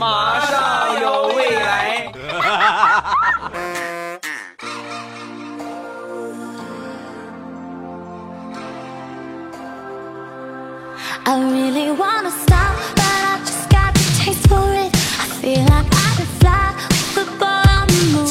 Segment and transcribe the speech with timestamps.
[0.00, 2.10] 马上有未来。
[11.26, 14.90] I really wanna stop, but I just got the taste for it.
[15.20, 16.59] I feel like I could fly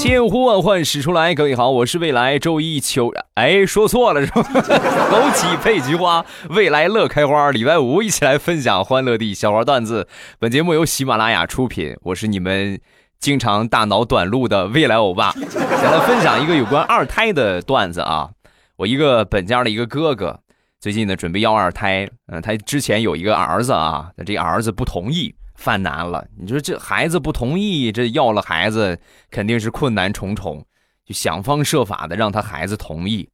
[0.09, 4.41] 千呼万唤始出来，各位好，我是未来周一秋，哎，说错了是吧？
[4.51, 7.51] 枸杞配菊花，未来乐开花。
[7.51, 10.07] 礼拜五一起来分享欢乐地笑话段子。
[10.39, 12.81] 本节目由喜马拉雅出品，我是你们
[13.19, 15.31] 经常大脑短路的未来欧巴。
[15.37, 18.31] 先来分享一个有关二胎的段子啊。
[18.77, 20.39] 我一个本家的一个哥哥，
[20.79, 26.25] 最近呢准备要二胎，嗯、他之前有一个儿子啊，这儿子不同意，犯难了。
[26.37, 28.97] 你说这孩子不同意，这要了孩子
[29.29, 30.65] 肯定是困难重重，
[31.05, 33.29] 就想方设法的让他孩子同意。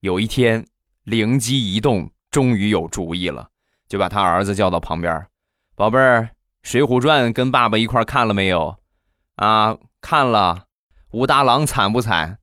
[0.00, 0.64] 有一天
[1.02, 3.48] 灵机一动，终于有主意了，
[3.88, 5.26] 就把他儿子叫到旁边，
[5.74, 6.22] 宝贝儿，
[6.62, 8.76] 《水浒传》跟爸爸一块看了没有？
[9.36, 10.66] 啊，看了。
[11.10, 12.38] 武大郎惨不惨？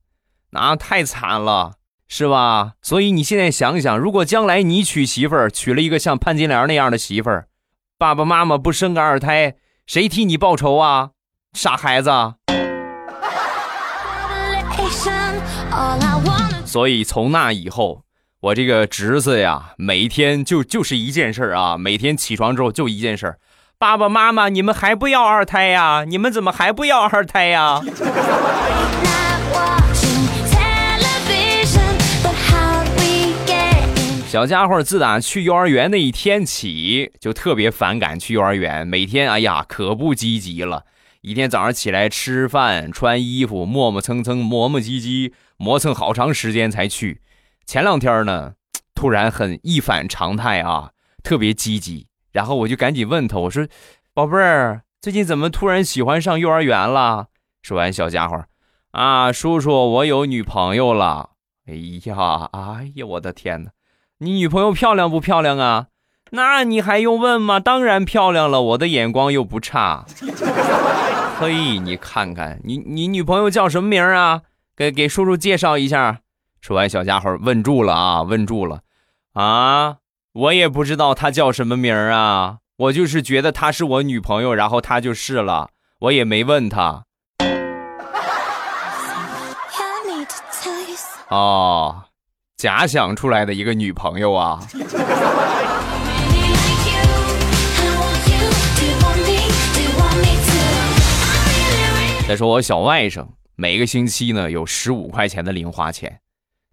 [0.50, 1.76] 那、太惨了。
[2.08, 2.74] 是吧？
[2.82, 7.48] 所以你现在想想，如果将来你娶媳妇儿，娶了一个像潘金莲那样的媳妇儿，
[8.02, 9.54] 爸爸妈妈不生个二胎，
[9.86, 11.10] 谁替你报仇啊？
[11.52, 12.10] 傻孩子
[16.64, 18.02] 所以从那以后，
[18.40, 23.38] 我这个侄子呀，每天就就是一件事儿啊，每天起床之后就一件事儿，
[23.78, 26.02] 爸爸妈妈，你们还不要二胎呀？
[26.04, 27.80] 你们怎么还不要二胎呀？
[34.32, 40.86] 小家伙自打去幼儿园那一天起，就特别反感去幼儿园，每天哎呀可不积极了。
[41.20, 47.20] 一天早上起来吃饭、穿衣服，磨磨蹭蹭、磨磨唧唧，磨蹭好长时间才去。
[47.66, 48.54] 前两天呢，
[48.94, 52.06] 突然很一反常态啊，特别积极。
[52.32, 53.68] 然后我就赶紧问他，我说
[54.14, 57.26] ：“宝贝儿，最近怎么突然喜欢上幼儿园了？”
[57.60, 58.42] 说完，小家伙
[58.92, 61.32] 啊，叔叔，我有女朋友了。
[61.66, 61.74] 哎
[62.06, 63.70] 呀，哎呀，我的天哪！
[64.22, 65.86] 你女朋友漂亮不漂亮啊？
[66.30, 67.58] 那你还用问吗？
[67.58, 70.06] 当然漂亮了，我的眼光又不差。
[71.40, 74.42] 嘿，你看看，你你女朋友叫什么名儿啊？
[74.76, 76.20] 给给叔叔介绍一下。
[76.60, 78.82] 说完，小家伙问住了啊，问住了
[79.32, 79.96] 啊！
[80.34, 87.02] 我也不知道她叫什么名儿啊，我就是觉得她是我女朋友，然后她就是了，我也没问她。
[91.28, 92.04] 哦，
[92.62, 94.60] 假想出来的一个女朋友啊。
[102.28, 106.20] 再说我小外甥，每个星期呢有十五块钱的零花钱。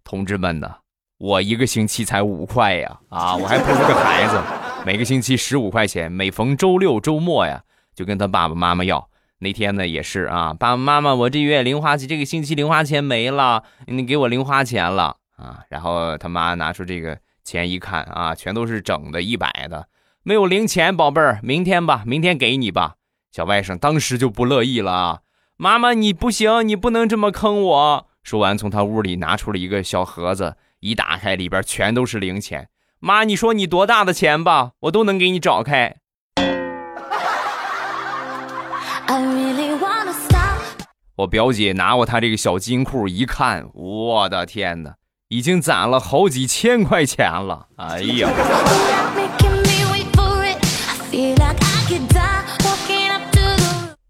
[0.04, 0.70] 同志们呢，
[1.18, 4.40] 我一个星期才五块呀，啊，我还不如个孩子。
[4.86, 7.62] 每个星期十五块钱，每逢周六周末呀，
[7.96, 9.08] 就跟他爸爸妈妈要。
[9.40, 15.64] 那天呢也是啊，爸爸妈妈，我这月零花钱，这个星期零花钱没了，你给我零花钱了啊。
[15.68, 19.88] 然后他妈拿出这个钱一看啊，全都是整的，一百的，
[20.22, 22.96] 没有零钱，宝贝儿，明天吧，明天给你吧。
[23.32, 25.18] 小外甥当时就不乐意了啊，
[25.56, 28.06] 妈妈你不行，你不能这么坑我。
[28.22, 32.68] 说完，从他屋里拿出了一个小盒子，一打开，里边全都是零钱。
[32.98, 35.96] 妈，你说你多大的钱吧，我都能给你找开。
[41.16, 44.94] 我表姐拿过她这个小金库一看，我的天哪，
[45.32, 47.68] 已经攒了好几千块钱了。
[47.76, 48.28] 哎呀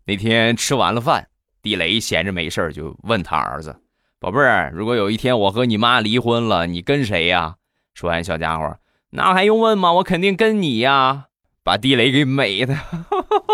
[0.07, 1.29] 那天吃完了饭，
[1.61, 3.83] 地雷闲着没事儿就问他儿子
[4.19, 7.57] ：“宝贝儿，如果有一天我和你妈离婚了，你跟谁呀？”
[7.93, 8.79] 说完，小家伙
[9.11, 9.93] 那还用问吗？
[9.93, 11.27] 我肯定跟你呀！
[11.63, 12.75] 把地雷给美的，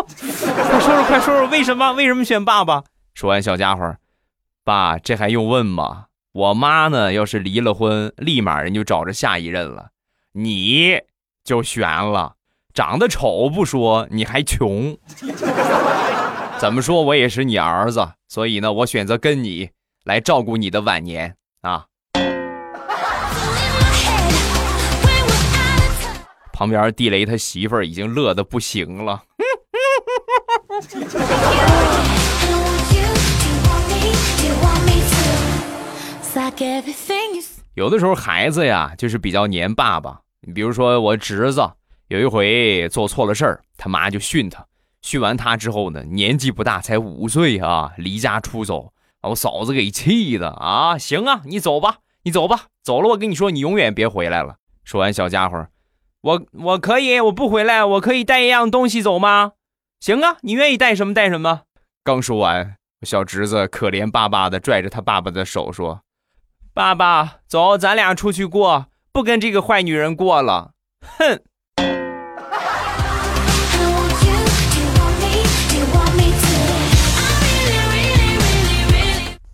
[0.07, 1.93] 快说说，快说说，为什么？
[1.95, 2.85] 为什么选爸爸？
[3.13, 3.97] 说完，小家伙，
[4.63, 6.06] 爸，这还用问吗？
[6.37, 9.87] 我妈呢，要是离了婚，立马人就找着下一任了，
[10.33, 11.01] 你
[11.43, 12.35] 就悬了，
[12.75, 14.99] 长得丑不说，你还穷。
[16.61, 19.71] 怎么说，我也是你儿子，所以呢，我选择跟你
[20.05, 21.87] 来照顾你的晚年啊。
[26.53, 29.23] 旁边地雷他媳妇儿已经乐得不行了。
[37.75, 40.21] 有的时候孩子呀，就是比较黏爸爸。
[40.43, 41.67] 你比如说我侄子，
[42.09, 44.67] 有一回做错了事儿，他妈就训他。
[45.01, 50.99] 训完他之后呢，年纪不大，才五岁啊，离家出走，把我嫂子给气的啊！
[50.99, 54.57] 行啊，你走吧，你走吧，走了，我跟你说，你永远别回来了。
[54.85, 55.67] 说完，小家伙，
[56.21, 59.53] 我我可以，我不回来，我可以带一样东西走吗？
[60.01, 61.63] 行啊，你愿意带什么带什么。
[62.05, 66.03] 刚说完，小侄子可怜巴巴的拽着他爸爸的手说
[66.77, 71.41] ：“爸爸，走，咱俩出去过，不跟这个坏女人过了。”哼。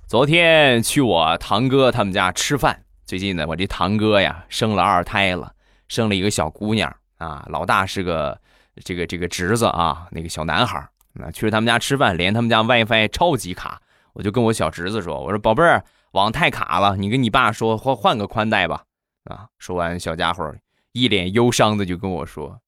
[0.08, 2.82] 昨天去我堂哥他们家吃饭。
[3.06, 5.52] 最近呢，我这堂哥呀生了二胎了，
[5.86, 7.46] 生了一个小姑娘啊。
[7.48, 8.36] 老大是个
[8.84, 10.84] 这个这个侄子啊，那个小男孩。
[11.12, 13.80] 那去了他们家吃饭，连他们家 WiFi 超级卡，
[14.12, 18.84] 我就跟我小侄子说：“我说宝贝儿，网太卡了，你跟你爸说换换个宽带吧。”
[19.30, 20.54] 啊，说完，小家伙
[20.92, 22.60] 一脸忧伤的就跟我说：“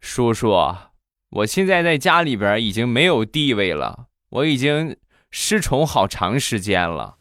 [0.00, 0.50] 叔叔，
[1.30, 4.96] 我现在在家里边已经没有地位了，我已经。”
[5.38, 7.16] 失宠好长时间了，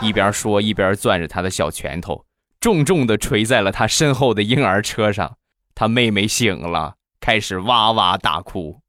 [0.00, 2.24] 一边说一边攥着他的小拳头，
[2.58, 5.36] 重重的捶在了他身后的婴儿车上。
[5.72, 8.81] 他妹妹醒了，开始哇哇大哭。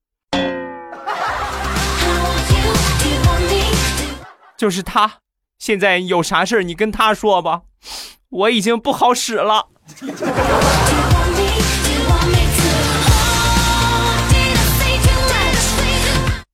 [4.64, 5.20] 就是他，
[5.60, 7.64] 现在有啥事你跟他说吧，
[8.30, 9.68] 我已经不好使了。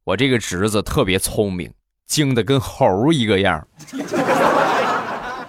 [0.06, 1.72] 我这个侄子特别聪明，
[2.08, 3.68] 精的跟猴一个样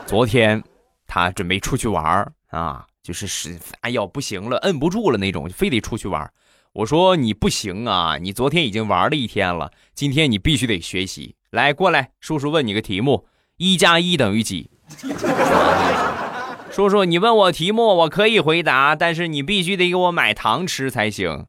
[0.05, 0.63] 昨天
[1.07, 6.31] 他准备出去玩啊，就是是哎呦不行了，摁不住了那种，非得出去玩。
[6.75, 11.37] 我说你不行啊，你昨天已经玩了一天了，今天你必须得学习。
[11.51, 13.27] 来，过来，叔叔问你个题目：
[13.57, 14.71] 一加一等于几？
[16.71, 21.47] 叔叔，你问我题目，我可以回答，但是你必须得给我买糖吃才行。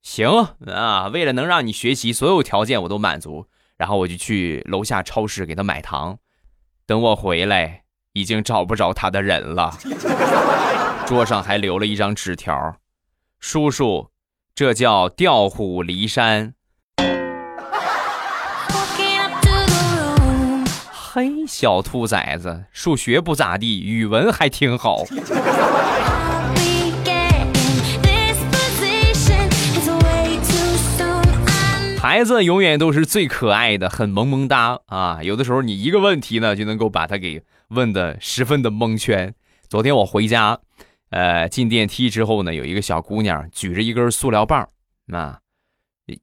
[0.00, 0.28] 行
[0.66, 3.46] 啊，为了能让你学习，所有条件我都满足。
[3.76, 6.18] 然后我就去楼下超市给他买糖。
[6.86, 9.76] 等我回来，已经找不着他的人了。
[11.04, 12.76] 桌上还留了一张纸条
[13.40, 14.10] ：“叔叔，
[14.54, 16.54] 这叫调虎离山。”
[21.14, 25.04] 嘿，小兔崽子，数学不咋地，语文还挺好。
[32.00, 35.18] 孩子永远都是最可爱的，很萌萌哒啊！
[35.22, 39.34] 有的时候你一个问题呢，就能够把他给问的十分的蒙圈。
[39.68, 40.60] 昨天我回家，
[41.10, 44.66] 呃，进电梯之后呢，有一个小姑娘举着一根塑料棒，
[45.12, 45.40] 啊，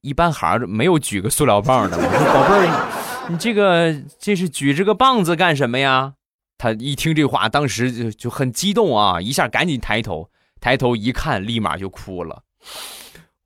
[0.01, 1.95] 一般孩子没有举个塑料棒的。
[1.95, 6.13] 我说宝贝儿，你这个这是举着个棒子干什么呀？
[6.57, 10.30] 他一听这话，当时就就很激动啊，一下赶紧抬头，
[10.60, 12.44] 抬头一看，立马就哭了。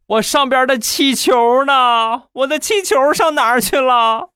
[0.07, 2.23] 我上边的气球呢？
[2.33, 4.29] 我的气球上哪儿去了？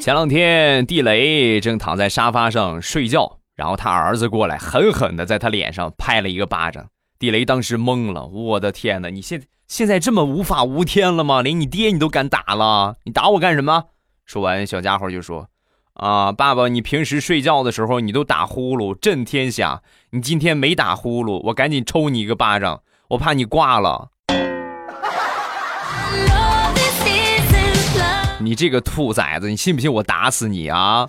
[0.00, 6.86] 前两天地雷正躺在沙发上睡觉，然后他儿子过来狠狠的在他脸上拍了一个巴掌。
[7.20, 9.10] 地雷当时懵了，我的天哪！
[9.10, 11.42] 你现现在这么无法无天了吗？
[11.42, 12.96] 连你爹你都敢打了？
[13.04, 13.84] 你打我干什么？
[14.24, 15.46] 说完，小家伙就说。
[15.92, 19.82] 啊，爸爸，你平时睡觉的时候你都打呼噜震天响，
[20.12, 24.08] 你今天没打呼噜，我赶紧抽你一个巴掌，我怕你挂了。
[28.38, 31.06] 你这个兔崽子，你信不信我打死你啊？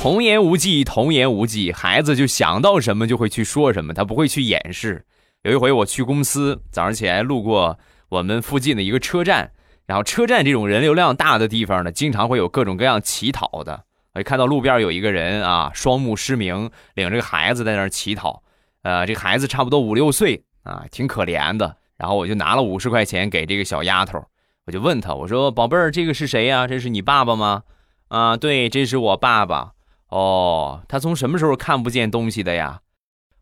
[0.00, 5.04] 童言无忌，童言无忌，孩子就想到什么就会去说什么，他不会去掩饰。
[5.42, 7.76] 有一回我去公司，早上起来路过
[8.08, 9.50] 我们附近的一个车站，
[9.86, 13.84] 然后车站这种人流量大的地方呢，经常会有各种各样乞讨的。
[14.14, 18.44] 我看到路边有一个人啊，双目失明，领着个孩子在那儿乞讨。
[18.82, 21.76] 呃，这孩子差不多五六岁啊，挺可怜的。
[21.96, 24.24] 然后我就拿了五十块钱给这个小丫头，
[24.66, 26.68] 我就问她，我说：“宝贝儿，这个是谁呀？
[26.68, 27.64] 这是你爸爸吗？”
[28.08, 29.72] 啊，对，这是我爸爸。
[30.08, 32.80] 哦，他从什么时候看不见东西的呀？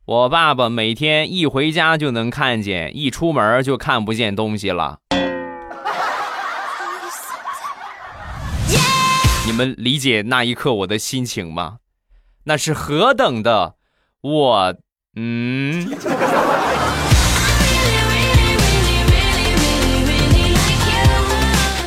[0.04, 5.00] 我爸爸每天一回家就能看见，一出门就看不见东西了。
[9.46, 11.78] 你们理解那一刻我的心情吗？
[12.44, 13.76] 那是何等的
[14.20, 14.74] 我，
[15.14, 15.88] 嗯。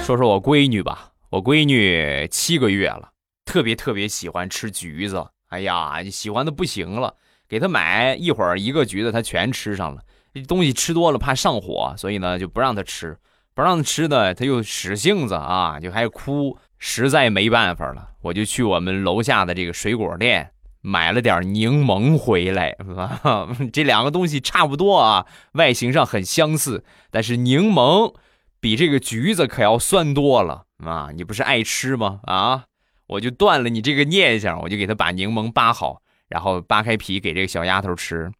[0.05, 3.09] 说说我闺女吧，我闺女七个月了，
[3.49, 7.15] 特别特别喜欢吃橘子，哎呀，喜欢的不行了。
[7.47, 10.03] 给他买一会儿一个橘子，他全吃上了。
[10.35, 13.17] 这东西吃多了怕上火，所以呢就不让他吃。
[13.55, 16.55] 不让他吃呢，他又使性子啊，就还哭。
[16.77, 20.51] 实在没办法了，我就去我们楼下的这个水果店
[20.81, 22.77] 买了点柠檬回来。
[23.73, 28.13] 这两个东西差不多啊，外形上很相似，但是柠檬
[28.59, 31.09] 比这个橘子可要酸多了啊！
[31.15, 32.19] 你不是爱吃吗？
[32.23, 32.65] 啊，
[33.09, 38.31] 我就断了你这个念想，我就给他把柠檬扒好，然后扒开皮给这个小丫头吃。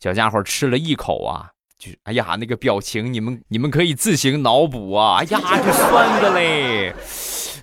[0.00, 5.18] 小家伙吃了一口啊，就哎呀，那个表情，你们你们可以自行脑补啊！
[5.20, 6.92] 哎呀，就酸的嘞。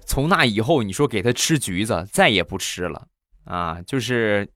[0.05, 3.07] 从那以后，你说给他吃橘子，再也不吃了
[3.43, 3.81] 啊！
[3.85, 4.49] 就是，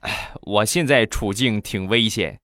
[0.00, 2.38] 哎，我现在处境挺危险，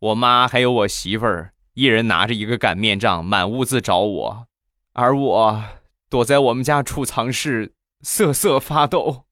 [0.00, 4.46] 我妈还有我媳妇儿，一人拿着一个擀面杖，满屋子找我，
[4.92, 5.62] 而我
[6.08, 9.24] 躲在我们家储藏室瑟瑟发抖。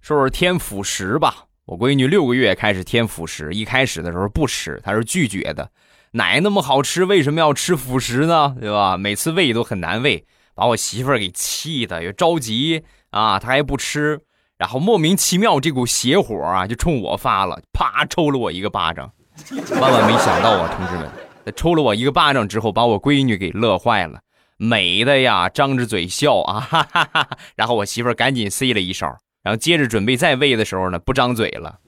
[0.00, 5.70] 说说添辅食吧，我闺女六个月开始添辅食，一开始的时候不吃，她是拒绝的。
[6.12, 8.54] 奶那么好吃，为什么要吃辅食呢？
[8.60, 8.96] 对吧？
[8.96, 10.24] 每次喂都很难喂，
[10.54, 14.20] 把我媳妇儿给气的，又着急啊，她还不吃，
[14.58, 19.10] 然后莫名其妙这股邪火啊就冲我发了，啪抽了我一个巴掌。
[19.80, 21.10] 万万没想到啊，同志们，
[21.56, 24.20] 抽了我一个巴掌之后，把我闺女给乐坏了，
[24.56, 27.28] 美的呀，张着嘴笑啊，哈哈哈。
[27.56, 29.16] 然后我媳妇儿赶紧塞了一勺。
[29.42, 31.78] 然后接着准备再喂的时候呢，不张嘴了，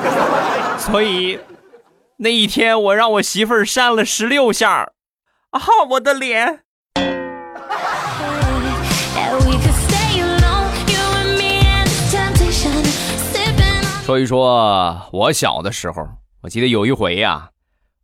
[0.80, 1.38] 所以
[2.16, 4.92] 那一天我让我媳妇儿扇了十六下
[5.50, 6.60] 啊，我的脸。
[14.06, 16.02] 说一说我小的时候，
[16.46, 17.50] 我记得有一回呀，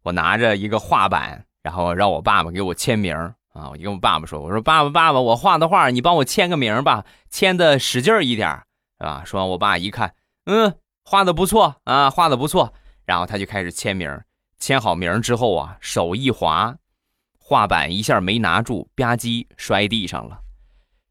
[0.03, 3.15] 我拿着一个画板，然后让我爸爸给我签名
[3.53, 8.61] 啊，我跟我爸爸说：“我说爸爸，爸爸，我画的画，你帮我签个名吧，签的使劲一点。”
[8.99, 9.23] 啊！
[9.25, 10.13] 说完，我爸一看，
[10.47, 12.73] 嗯，画的不错啊，画的不错。
[13.05, 14.11] 然后他就开始签名，
[14.59, 16.75] 签好名之后啊，手一滑，
[17.39, 20.41] 画板一下没拿住，吧唧摔地上了。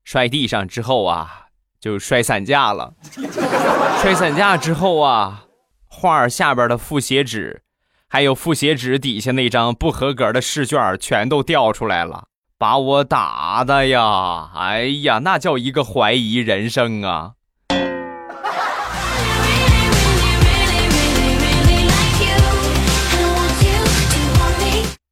[0.04, 1.46] 摔地上之后啊，
[1.80, 2.94] 就摔散架了。
[4.04, 5.46] 摔散架之后啊，
[5.94, 7.64] 画下边的复写纸，
[8.08, 14.52] 还有复写纸底下那张不合格的试卷全都掉出来了，把我打的呀！
[14.56, 17.34] 哎呀，那叫一个怀疑人生啊！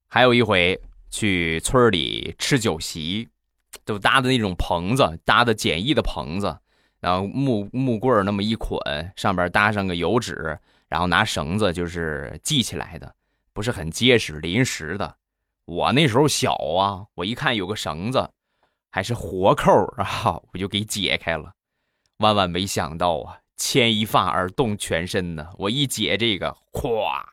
[0.08, 0.80] 还有一回
[1.12, 3.28] 去村里吃酒席，
[3.84, 6.58] 都搭的那种棚子，搭的简易的棚子，
[7.00, 8.78] 然后木木棍那么一捆，
[9.16, 13.16] 上边搭上个油纸，然后拿绳子就是系起来的，
[13.54, 15.16] 不是很结实，临时的。
[15.66, 18.30] 我那时候小啊，我一看有个绳子，
[18.90, 21.54] 还是活扣啊，我就给解开了。
[22.18, 25.48] 万万没想到啊，牵一发而动全身呢！
[25.58, 27.24] 我一解这个，咵，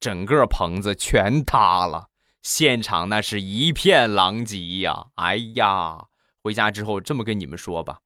[0.00, 2.08] 整个棚子全塌了。
[2.40, 5.06] 现场那是一片狼藉呀！
[5.16, 6.06] 哎呀，
[6.42, 7.98] 回家之后这么跟你们说吧，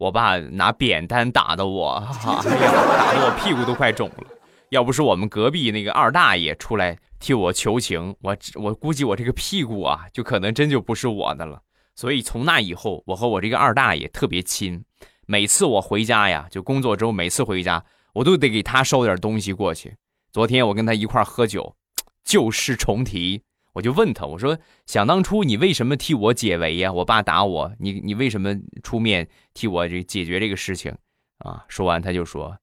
[0.00, 2.02] 我爸拿扁担打的我，
[2.48, 4.24] 哎呀，打的我屁股都快肿了。
[4.70, 11.60] 要不是我们隔壁那个二大爷出来替我求情，我我估计我这个屁股啊，就可能真就不是我的了。
[11.94, 14.82] 所以从那以后，我和我这个二大爷特别亲。
[15.26, 19.94] 每次我回家呀，就工作之后，每次回家我都得给他捎点东西过去。
[20.32, 21.76] 昨天我跟他一块喝酒，
[22.24, 23.42] 旧事重提。
[23.80, 26.92] 我就问他，我说：“想当初你为什么替我解围呀？
[26.92, 30.94] 我爸打我，你你为什么出面替我这解决这个事情
[31.38, 32.58] 啊？”说完他就说：“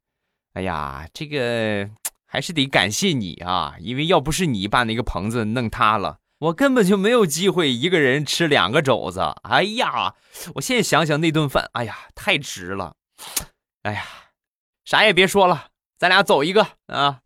[0.54, 1.90] 哎呀，这个
[2.28, 9.22] 还是得感谢你啊，因为要不是你把那个棚子弄塌了，我根本就没有机会一个人吃两个肘子。
[9.42, 10.14] 哎呀，
[10.54, 12.94] 我现在想想那顿饭，哎呀，太值了。
[13.82, 14.04] 哎呀，
[14.86, 17.22] 啥也别说了，咱俩走一个啊。”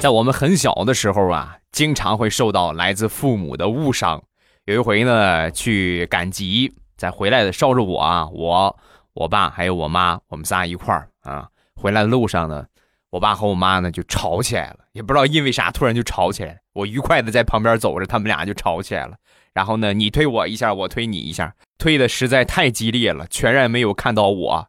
[0.00, 4.22] 在我们很小的时候啊，经常会受到来自父母的误伤。
[4.64, 8.78] 有一回呢，去赶集，在回来的捎着我啊，我、
[9.12, 12.64] 我爸还有我妈，我们仨一块儿啊，回来的路上呢，
[13.10, 16.58] 我爸和我妈呢就吵起来了，也不知道因为啥，突然就吵起来。
[16.72, 19.16] 我愉快的在旁边走着，他们俩就吵起来了。
[19.52, 24.66] 然后呢，你推我一下，我推你一下，推的实在太激烈了，全然没有看到我，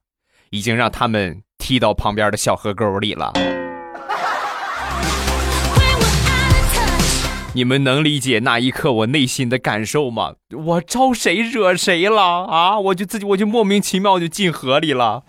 [0.50, 3.32] 已经让他们踢到旁边的小河沟里了。
[7.54, 10.36] 你们能理解那一刻我内心的感受吗？
[10.52, 12.80] 我招谁惹谁了啊？
[12.80, 15.24] 我就自己我就莫名其妙就进河里了。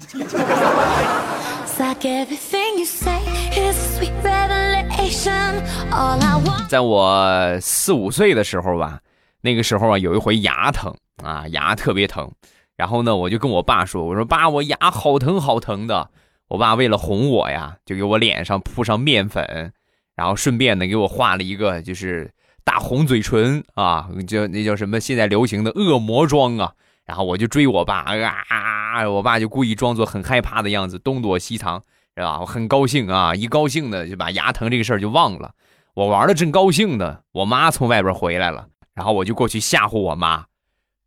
[6.69, 9.01] 在我四五岁的时候吧，
[9.41, 12.31] 那个时候啊，有一回牙疼啊，牙特别疼，
[12.77, 16.11] 然后呢，我就跟我爸说：“我说爸，我牙好疼好疼的。”
[16.49, 19.73] 我爸为了哄我呀，就给我脸上铺上面粉。
[20.15, 22.33] 然后顺便呢，给我画了一个就是
[22.65, 25.01] 大红嘴唇啊，叫那叫什么？
[25.01, 26.73] 现在流行的恶魔妆啊。
[27.05, 31.83] 然后我就追我爸啊，我爸就故意装作很害怕的样子，东躲西藏，
[32.17, 32.39] 是吧？
[32.41, 35.53] 我很高兴啊，一高兴呢就把牙疼这个事儿就忘了。
[35.95, 40.45] 我玩的正高兴呢，我妈从外边回来了，然后我就过去吓唬我妈，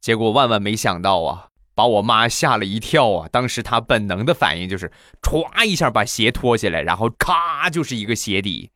[0.01, 3.29] 结果万万没想到啊，把我妈吓了一跳啊！
[3.31, 8.69] 当时她本能的反应就是歘一下把鞋脱下来，然后咔就是一个鞋底。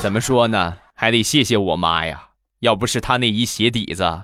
[0.00, 0.78] 怎么说呢？
[0.94, 2.28] 还得谢谢我妈呀，
[2.60, 4.22] 要不是她那一鞋底子，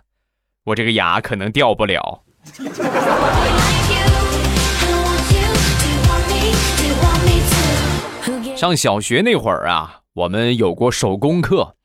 [0.64, 2.22] 我这个牙可能掉不了。
[8.56, 11.76] 上小学那会儿啊，我们有过手工课。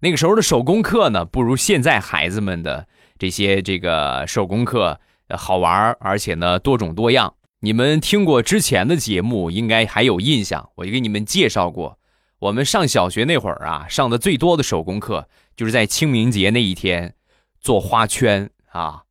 [0.00, 2.86] 那个时候的手工课呢，不如现在孩子们的
[3.18, 4.98] 这些这个手工课
[5.36, 7.34] 好玩，而且呢多种多样。
[7.60, 10.70] 你们听过之前的节目，应该还有印象。
[10.76, 11.98] 我就给你们介绍过，
[12.38, 17.14] 我们上小学那会儿啊，上的最多的手工课就是在清明节那一天
[17.60, 19.02] 做花圈啊。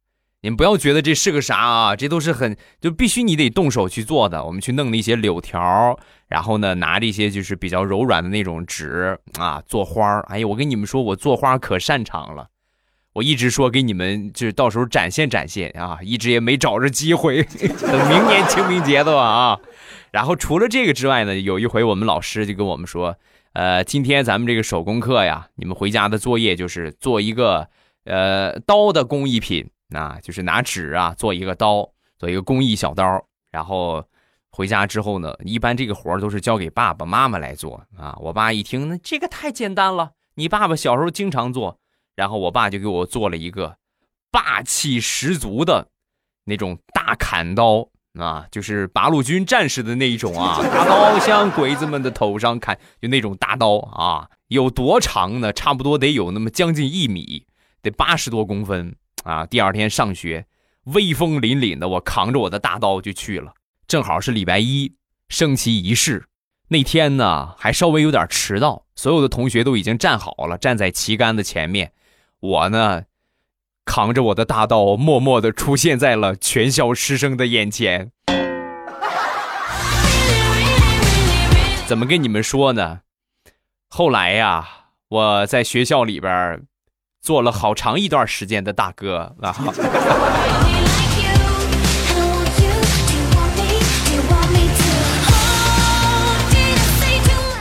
[0.41, 4.45] 你们不要觉得这是个啥啊，这都是很就必须你得动手去做的。
[4.45, 12.49] 我们去弄那些柳条，然后呢拿这些就是比较柔软的那种纸啊做花哎呀，我跟你们说，我做花可擅长了。
[13.13, 17.41] 我一直说给你们就是到时候展现展现啊，一直也没找着机会。
[17.81, 19.59] 等明年清明节的吧啊。
[20.15, 23.17] 然后除了这个之外呢，有一回我们老师就跟我们说，
[23.51, 27.67] 呃，今天咱们这个手工课呀，你们回家的作业就是做一个
[28.05, 29.69] 呃刀的工艺品。
[29.89, 33.03] 那就是拿纸啊做一个刀，做一个工艺小刀，
[33.51, 34.05] 然后
[34.51, 38.17] 回家之后呢，一般这个活都是交给爸爸妈妈来做啊。
[38.21, 41.77] 我爸一听，那这个太简单了，你爸爸小时候经常做，
[42.15, 43.75] 然后我爸就给我做了一个
[44.31, 45.89] 霸气十足的
[46.45, 55.53] 那种大砍刀啊，就是八路军战士的那一种啊， 大刀向鬼子们的头上砍，就那种大刀啊，有多长呢？
[55.53, 57.45] 差不多得有那么将近一米，
[57.81, 58.95] 得八十多公分。
[59.23, 59.43] 啊！
[59.43, 60.45] 第二天上学，
[60.83, 63.51] 威风凛凛的，我扛着我的大刀就去了。
[63.87, 64.93] 正好是礼拜一，
[65.29, 66.27] 升旗仪式
[66.67, 68.85] 那天呢，还稍微有点迟到。
[68.95, 71.91] 所有的同学都已经站好了，站在旗杆的前面。
[72.39, 73.01] 我呢，
[73.85, 78.11] 扛着我的大刀，默默的出现在了全校师生的眼前。
[81.87, 82.99] 怎么跟你们说呢？
[83.87, 84.67] 后来呀，
[85.07, 86.61] 我在学校里边。
[87.21, 89.55] 做了好长一段时间的大哥啊！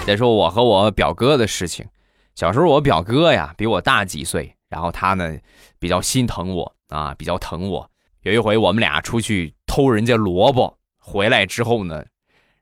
[0.07, 1.87] 再说我和我表哥的事情。
[2.35, 5.39] 小时候我表哥呀比我大几岁，然后他呢
[5.79, 7.89] 比较心疼我啊，比较疼我。
[8.23, 12.05] 有一回我们俩出去偷人家萝卜，回来之后呢，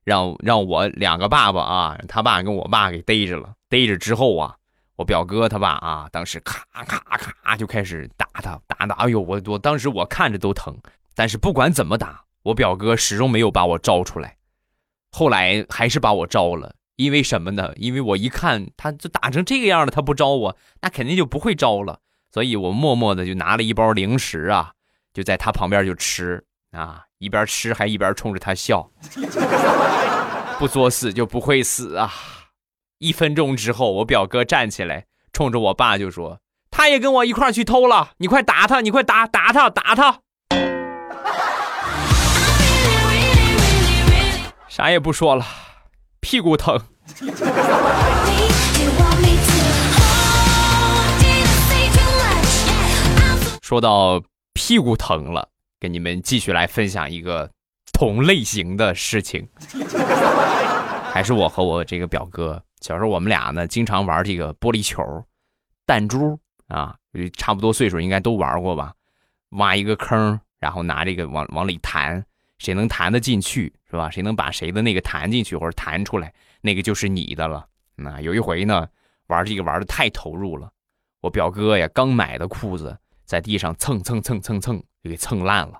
[0.04, 3.54] 让让我两个爸爸啊，他爸跟我爸给逮着了。
[3.70, 4.56] 逮着之后啊。
[4.96, 10.76] 我表哥他爸啊，当时咔咔咔就开始打他，打打，哎呦，我我当时我看着都疼，
[11.14, 14.36] 但是不管怎么打，我表哥始终没有把我招出来。
[15.10, 17.72] 后来还是把我招了，因为什么呢？
[17.76, 21.98] 因为我一看他就打成这个样了，他不招我，那肯定就不会招了。
[22.30, 24.70] 所以我默默的就拿了一包零食啊，
[25.12, 28.88] 就在他旁边就吃啊，一边吃还一边冲着他笑，
[30.60, 32.12] 不作死就不会死啊。
[32.98, 36.38] 一分钟之后，我表哥站起来，冲着我爸就说
[36.70, 40.20] ：“他也跟我一块去偷了，你快打他，你快打打他，打他！”
[44.68, 45.44] 啥也不说了，
[46.20, 46.80] 屁股疼。
[53.62, 55.48] 说到屁股疼了，
[55.80, 57.50] 跟你们继续来分享一个
[57.92, 59.48] 同类型的事情，
[61.10, 62.62] 还是我和我这个表哥。
[62.80, 65.02] 小时候我们俩呢，经常玩这个玻璃球、
[65.86, 66.38] 弹珠
[66.68, 66.94] 啊，
[67.36, 68.92] 差不多岁数应该都玩过吧。
[69.50, 72.22] 挖一个坑，然后拿这个往往里弹，
[72.58, 74.10] 谁能弹得进去是吧？
[74.10, 76.32] 谁能把谁的那个弹进去或者弹出来，
[76.62, 77.66] 那个就是你的了。
[77.94, 78.88] 那有一回呢，
[79.26, 80.72] 玩这个玩的太投入了，
[81.20, 85.78] 我表哥呀刚买的裤子在地上蹭蹭蹭蹭蹭就给蹭烂了，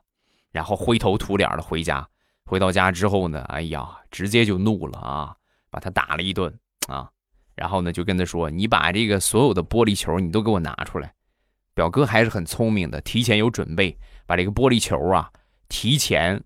[0.50, 2.06] 然后灰头土脸的回家。
[2.44, 5.34] 回到家之后呢，哎呀，直接就怒了啊，
[5.70, 6.52] 把他打了一顿。
[6.88, 7.08] 啊，
[7.54, 11.14] 然后呢，就跟他说：“你把这个所有的玻璃球，你都给我拿出来。”
[11.74, 15.30] 表哥还是很聪明的，提前有准备，把这个玻璃球啊，
[15.68, 16.42] 提前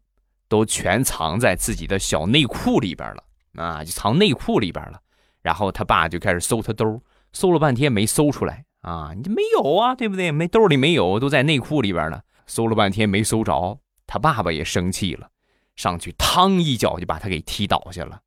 [0.46, 3.24] 都全藏在自己的小内裤里边了。
[3.56, 5.00] 啊，就藏内裤里边了。
[5.42, 8.64] 然后他爸就开始搜他兜，搜了半天没搜出来。
[8.82, 10.30] 啊，你没有啊，对不对？
[10.30, 12.20] 没兜里没有，都在内裤里边呢。
[12.46, 15.28] 搜了半天没搜着，他爸爸也生气了，
[15.74, 18.20] 上去嘡一脚就把他给踢倒下了。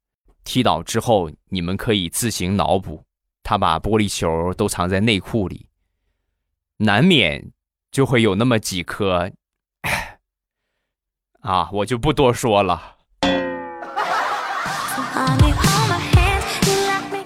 [0.44, 3.06] 踢倒之后，你们可以自行脑补，
[3.44, 5.68] 他把玻璃球都藏在内裤里，
[6.78, 7.52] 难免
[7.92, 9.32] 就会有那么几颗。
[11.40, 12.98] 啊，我就不多说了。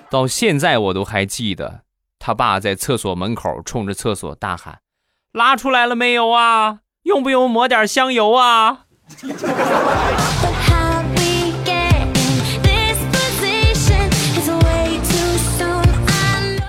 [0.10, 1.82] 到现在我都还记得，
[2.19, 4.79] 他爸在厕所门口冲着厕所大喊
[5.34, 6.82] ：“拉出来了没有啊？
[7.03, 8.86] 用不用抹点香油啊？”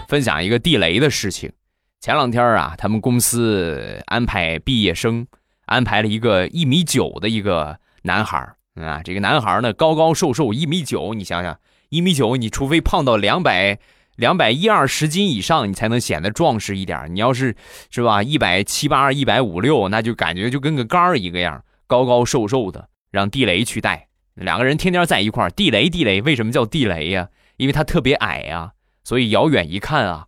[0.08, 1.52] 分享一个地雷的事情。
[2.00, 5.26] 前两天啊，他们公司安排毕业生，
[5.66, 9.02] 安排了一个一米九的一个男孩啊。
[9.02, 11.14] 这个男孩呢，高高瘦瘦，一米九。
[11.14, 11.58] 你想想。
[11.90, 13.78] 一米九，你除非胖到两百
[14.16, 17.06] 两百一二十斤以上，你才能显得壮实一点。
[17.14, 17.54] 你要是
[17.90, 22.88] 是吧，一百七八、一百五六，那就感觉就跟个杆儿一个样，高高瘦瘦的。
[23.12, 25.50] 让地雷去带，两个人天天在一块儿。
[25.50, 27.28] 地雷，地雷，为什么叫地雷呀？
[27.58, 28.72] 因为他特别矮呀，
[29.04, 30.26] 所以遥远一看啊，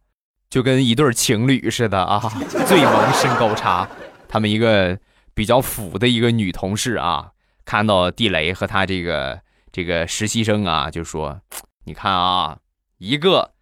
[0.49, 2.21] 就跟一对情侣似的啊，
[2.69, 3.89] 最萌身高差。
[4.29, 4.97] 他们一个
[5.35, 7.31] 比较腐的一个女同事啊，
[7.67, 9.45] 看到地雷和他这个。
[9.73, 11.43] 这个实习生啊，就说
[11.85, 12.61] ：“你看啊，
[12.97, 13.53] 一个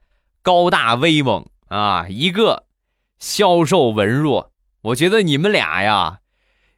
[0.43, 2.67] 高大威猛啊，一个
[3.19, 4.53] 消瘦文弱。
[4.83, 6.21] 我觉得你们俩呀，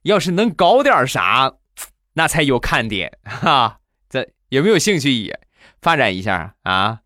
[0.04, 1.52] 要是能搞点啥，
[2.14, 3.80] 那才有看点哈。
[4.08, 5.38] 这有没有兴趣也
[5.82, 7.00] 发展一下啊？”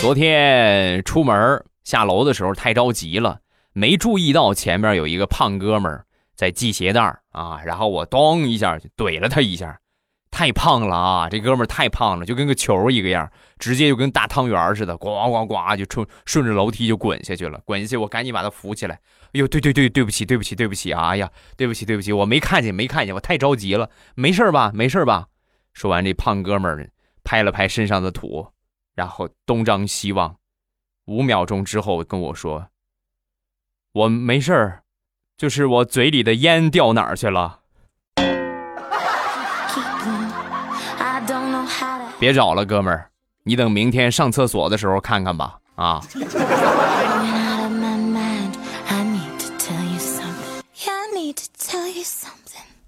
[0.00, 3.40] 昨天出门下楼的时候太着急了。
[3.72, 9.80] 没注意到前面有一个胖哥们儿在系鞋带啊，然后我咚一下就怼了他一下，
[10.30, 11.28] 太胖了啊！
[11.28, 17.60] 这哥们儿太胖了，就跟个球一个样，直接就跟大汤圆似的，呱呱呱就冲顺着楼梯就滚下去了。
[17.64, 18.94] 滚下去，我赶紧把他扶起来。
[18.94, 21.08] 哎呦，对对对，对不起，对不起，对不起啊！
[21.08, 23.90] 哎呀，对不起，对不起，我没看见，没看见，我太着急了。
[24.14, 24.70] 没事吧？
[24.72, 25.26] 没事吧？
[25.72, 26.90] 说完，这胖哥们儿
[27.24, 28.46] 拍了拍身上的土，
[28.94, 30.34] 然后东张西望，
[31.10, 32.68] 五秒钟之后跟我说。
[33.92, 34.82] 我没事儿，
[35.36, 37.58] 就是我嘴里的烟掉哪儿去了？
[42.20, 43.10] 别找了，哥们儿，
[43.42, 45.58] 你等明天上厕所的时候看看吧。
[45.74, 46.00] 啊！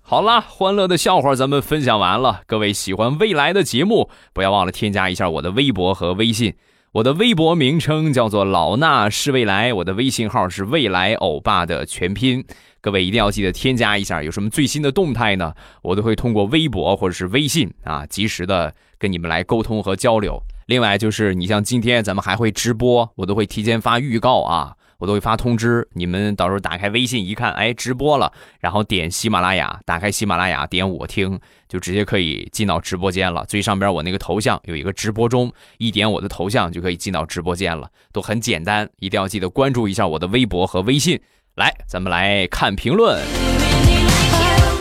[0.00, 2.42] 好了，欢乐的笑话咱们分享完了。
[2.46, 6.54] 各位喜欢未来的节目，不要忘了添加一下我的微博和微信。
[6.92, 12.44] 我的微博名称叫做老衲是未来，我的微信号是未来欧巴的全拼，
[12.82, 14.22] 各位一定要记得添加一下。
[14.22, 15.54] 有什么最新的动态呢？
[15.80, 20.38] 我都会通过微博或者是微信啊，及时的跟你们来沟通和交流。
[20.66, 24.76] 另外就是你像今天咱们还会直播，我都会提前发预告啊。
[25.02, 33.44] 我都会发通知，你们到时候打开微信一看，哎，直播了，然后点喜马拉雅，打开喜马拉雅，点我听，就直接可以进到直播间了。
[33.46, 41.20] 最上边我那个头像有一个直播中，一点我的头像就可以进到直播间了，都很简单，一定要记得关注一下我的微博和微信。
[41.56, 43.20] 来，咱们来看评论。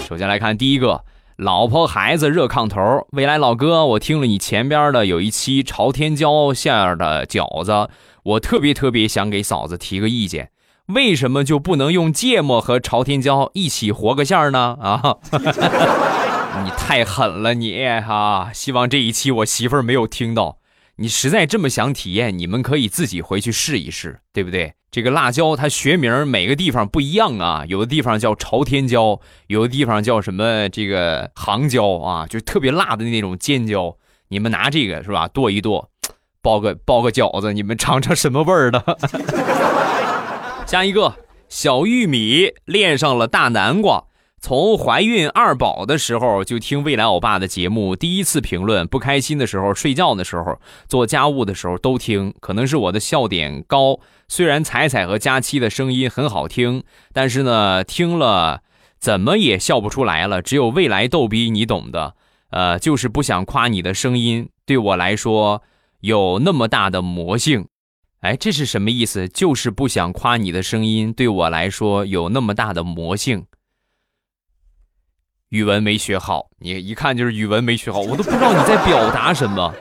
[0.08, 1.04] 首先来看第一个，
[1.38, 7.90] 老婆孩子热炕头，未来老哥，我听了你前边的有一期朝天椒馅的饺子。
[8.24, 10.52] 我特别特别想给嫂子提个意见，
[10.88, 14.78] 为什么就不能用芥末和朝天椒一起和个馅儿呢？
[14.82, 15.18] 啊，
[16.64, 18.52] 你太狠了你啊！
[18.54, 20.58] 希望这一期我媳妇儿没有听到。
[20.98, 24.74] 你实在这么想体验，你们可以自己回去试一试，对不对？
[24.92, 33.96] 这个辣椒它学名每个地方不一样啊，有的地方叫朝天椒，有的地方叫什么这个杭椒啊，就特别辣的那种尖椒。
[34.28, 35.91] 你们拿这个是吧，剁一剁。
[36.42, 38.98] 包个包个饺子，你们尝尝什么味儿的？
[40.66, 41.16] 下一个
[41.50, 44.06] 小玉米恋上了大南瓜，
[44.40, 52.34] 从怀孕二宝的时候就听未来欧巴的节目，第一次评论不开心的时候、睡觉的时候、做家务的时候都听。
[52.40, 58.62] 可能是我的笑点高，虽然彩彩和佳期的声音很好听，但是呢，听了
[58.98, 60.42] 怎么也笑不出来了。
[60.42, 62.16] 只有未来逗逼，你懂的。
[62.52, 65.62] 呃，就是不想夸你的声音，对我来说。
[66.02, 67.68] 有那么大的魔性，
[68.20, 69.28] 哎，这是什么意思？
[69.28, 73.46] 就是不想夸你的声音，对我来说有那么大的魔性。
[75.50, 79.74] 语文没学好，你一看就是语文没学好，我都不知道你在表达什么。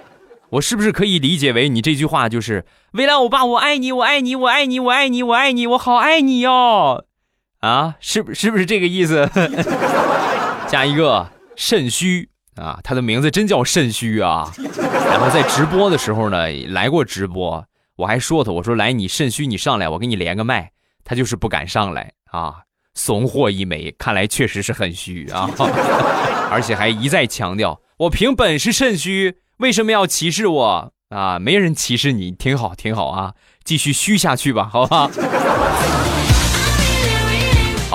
[0.50, 7.04] 我是不是可以理解为你这句话就是未来欧巴，我爱你，我爱你，我爱你，我爱你，我爱你，我好爱你哟？
[7.60, 9.30] 啊，是不是不是这个意思？
[10.66, 12.30] 加一个肾虚。
[12.60, 14.52] 啊，他的名字真叫肾虚啊！
[15.08, 17.64] 然后在直播的时候呢，来过直播，
[17.96, 20.72] 我还说他，我说来你肾虚，你上来，我给你连个麦。
[21.02, 22.56] 他就是不敢上来啊。
[22.94, 25.48] 怂货一枚，看来确实是很虚啊，
[26.50, 31.38] 而且还一再强调我凭本事肾虚，为什么要歧视我啊？
[31.38, 35.08] 没人歧视你，挺好挺好啊，继续虚下去吧，好吧。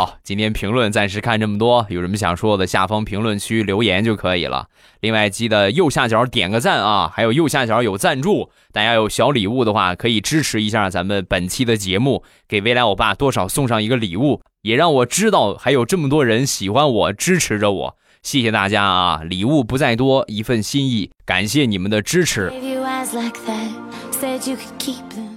[0.06, 4.68] 好，今天评论暂时看这么多，有什么想说的，下方评论区留言就可以了。
[5.00, 19.22] 另外记得右下角点个赞啊，还有右下角有赞助，大家有小礼物的话可以支持一下咱们本期的节目，给未来我爸多少送上一个礼物，也让我知道还有这么多人喜欢我，支持着我，谢谢大家啊！
[19.24, 22.54] 礼物不在多，一份心意，感谢你们的支持。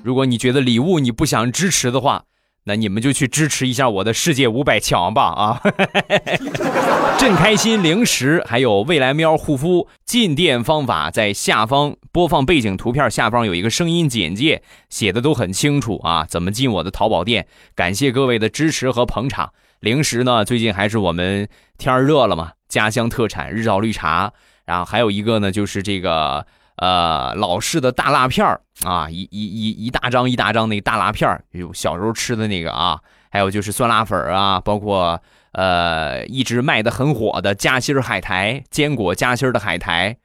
[0.02, 2.24] 如果你觉得礼物你不想支持的话，
[2.68, 5.62] 那你们就去支持一下我的世界五百强吧啊！
[7.18, 16.26] 正开心零食还有未来喵护肤进店方法，在下方播放背景图片下方有一个声音简介，写的都很清楚啊。
[16.28, 17.46] 怎么进我的淘宝店？
[17.74, 19.50] 感谢各位的支持和捧场。
[19.81, 24.31] 零食呢，最近还是我们天热了嘛，家乡特产日照绿茶，
[24.66, 26.46] 然后还有一个呢，就是这个。
[26.79, 35.21] 呃，老式的大辣片儿啊，一一一一大张一大张那个大辣片儿，有小时候吃的那个啊，还有就是酸辣粉啊，包括
[35.53, 40.17] 呃一直卖的很火的夹心海苔，坚果夹心的海苔，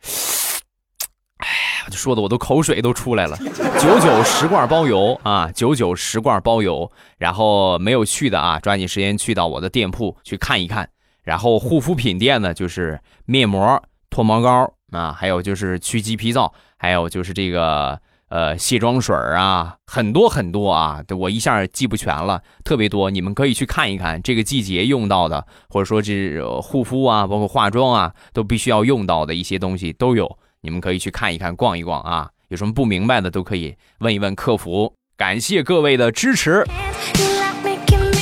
[1.38, 3.36] 哎呀，说的我都口水都出来了。
[3.80, 10.88] 九九十罐包邮啊，九九十罐包邮，然后没有去的啊，抓紧时间去到我的店铺去看一看。
[11.24, 14.72] 然后护肤品店呢，就是面膜、脱毛膏。
[14.94, 34.94] 啊，还有就是去鸡皮皂，还有就是这个呃卸妆水啊，很多很多啊，我一下记不全了，特别多，你们可以去看一看，这个季节用到的，或者说这护肤啊，包括化妆啊，都必须要用到的一些东西都有，你们可以去看一看，逛一逛啊，有什么不明白的都可以问一问客服。
[35.16, 36.66] 感谢各位的支持。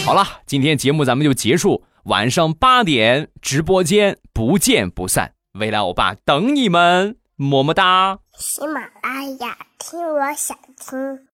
[0.06, 5.34] 好了，今天节目咱们就结束，晚上八点直播间不见不散。
[5.54, 8.20] 未来欧巴等你们，么么哒！
[8.38, 11.28] 喜马拉雅听，我想听。